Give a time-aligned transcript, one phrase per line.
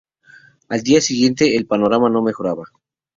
[0.67, 2.63] Al día siguiente, el panorama no mejoraba.